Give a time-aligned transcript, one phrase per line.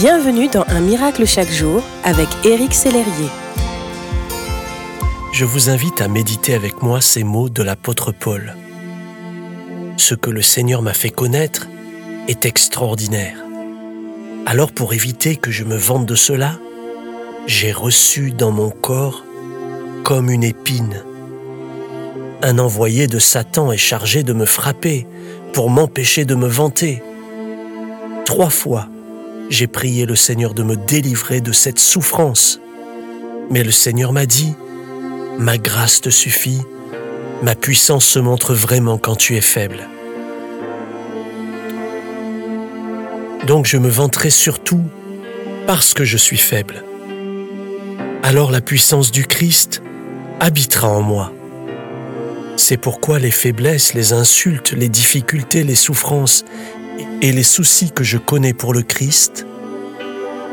[0.00, 3.28] Bienvenue dans Un miracle chaque jour avec Éric Sellerier.
[5.30, 8.56] Je vous invite à méditer avec moi ces mots de l'apôtre Paul.
[9.98, 11.68] Ce que le Seigneur m'a fait connaître
[12.28, 13.36] est extraordinaire.
[14.46, 16.58] Alors pour éviter que je me vante de cela,
[17.46, 19.26] j'ai reçu dans mon corps
[20.02, 21.04] comme une épine.
[22.40, 25.06] Un envoyé de Satan est chargé de me frapper
[25.52, 27.02] pour m'empêcher de me vanter.
[28.24, 28.88] Trois fois,
[29.50, 32.60] j'ai prié le Seigneur de me délivrer de cette souffrance.
[33.50, 34.54] Mais le Seigneur m'a dit,
[35.38, 36.60] Ma grâce te suffit,
[37.42, 39.88] ma puissance se montre vraiment quand tu es faible.
[43.46, 44.82] Donc je me vanterai surtout
[45.66, 46.84] parce que je suis faible.
[48.22, 49.82] Alors la puissance du Christ
[50.38, 51.32] habitera en moi.
[52.56, 56.44] C'est pourquoi les faiblesses, les insultes, les difficultés, les souffrances
[57.22, 59.46] et les soucis que je connais pour le Christ,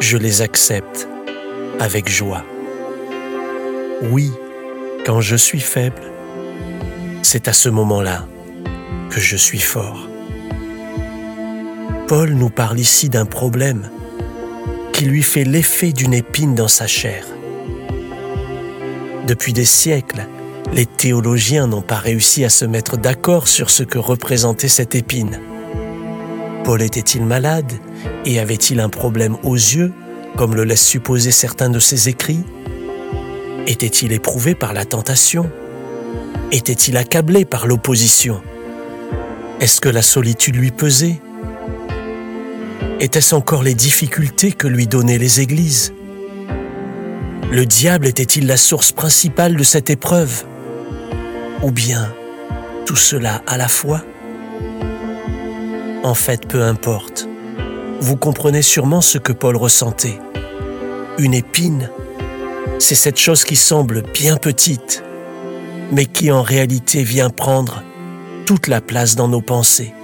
[0.00, 1.08] je les accepte
[1.80, 2.44] avec joie.
[4.10, 4.30] Oui,
[5.06, 6.02] quand je suis faible,
[7.22, 8.26] c'est à ce moment-là
[9.10, 10.08] que je suis fort.
[12.08, 13.90] Paul nous parle ici d'un problème
[14.92, 17.24] qui lui fait l'effet d'une épine dans sa chair.
[19.26, 20.26] Depuis des siècles,
[20.72, 25.40] les théologiens n'ont pas réussi à se mettre d'accord sur ce que représentait cette épine.
[26.64, 27.72] Paul était-il malade
[28.24, 29.92] et avait-il un problème aux yeux,
[30.36, 32.44] comme le laissent supposer certains de ses écrits?
[33.66, 35.50] Était-il éprouvé par la tentation?
[36.52, 38.40] Était-il accablé par l'opposition?
[39.60, 41.20] Est-ce que la solitude lui pesait?
[43.00, 45.92] Étaient-ce encore les difficultés que lui donnaient les églises?
[47.50, 50.44] Le diable était-il la source principale de cette épreuve?
[51.62, 52.14] Ou bien
[52.86, 54.02] tout cela à la fois?
[56.02, 57.28] En fait, peu importe.
[58.00, 60.18] Vous comprenez sûrement ce que Paul ressentait.
[61.18, 61.90] Une épine,
[62.78, 65.04] c'est cette chose qui semble bien petite,
[65.92, 67.82] mais qui en réalité vient prendre
[68.46, 69.94] toute la place dans nos pensées.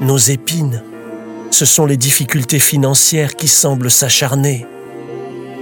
[0.00, 0.82] Nos épines,
[1.50, 4.66] ce sont les difficultés financières qui semblent s'acharner,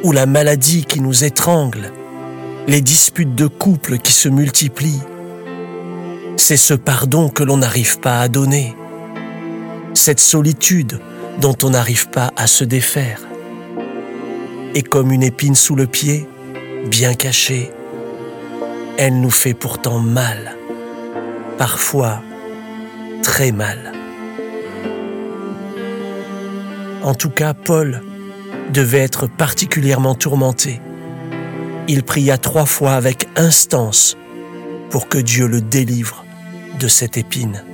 [0.03, 1.93] ou la maladie qui nous étrangle,
[2.67, 5.03] les disputes de couple qui se multiplient.
[6.37, 8.75] C'est ce pardon que l'on n'arrive pas à donner
[9.99, 11.01] cette solitude
[11.41, 13.21] dont on n'arrive pas à se défaire.
[14.75, 16.29] Et comme une épine sous le pied,
[16.87, 17.73] bien cachée,
[18.97, 20.57] elle nous fait pourtant mal,
[21.59, 22.23] parfois
[23.23, 23.93] très mal.
[27.03, 28.03] En tout cas, Paul
[28.73, 30.81] devait être particulièrement tourmenté.
[31.89, 34.17] Il pria trois fois avec instance
[34.91, 36.25] pour que Dieu le délivre
[36.79, 37.65] de cette épine.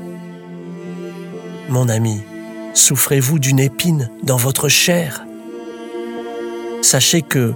[1.71, 2.21] Mon ami,
[2.75, 5.25] souffrez-vous d'une épine dans votre chair?
[6.83, 7.55] Sachez que,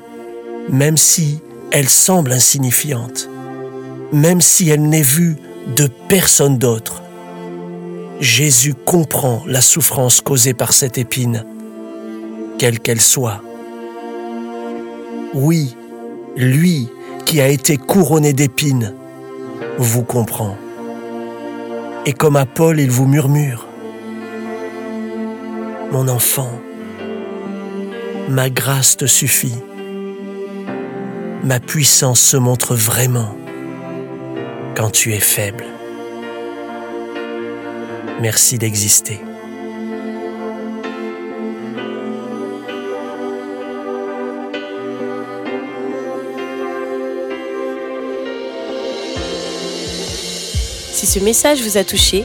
[0.71, 3.29] même si elle semble insignifiante,
[4.13, 5.37] même si elle n'est vue
[5.77, 7.03] de personne d'autre,
[8.21, 11.45] Jésus comprend la souffrance causée par cette épine,
[12.59, 13.43] quelle qu'elle soit.
[15.35, 15.77] Oui,
[16.35, 16.89] lui
[17.27, 18.95] qui a été couronné d'épines,
[19.77, 20.57] vous comprend.
[22.07, 23.68] Et comme à Paul, il vous murmure,
[25.91, 26.51] mon enfant,
[28.29, 29.55] ma grâce te suffit.
[31.43, 33.37] Ma puissance se montre vraiment
[34.77, 35.65] quand tu es faible.
[38.21, 39.21] Merci d'exister.
[50.93, 52.25] Si ce message vous a touché,